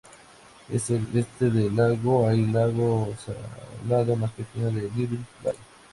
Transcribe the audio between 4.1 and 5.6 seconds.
más pequeño, en Little Bay.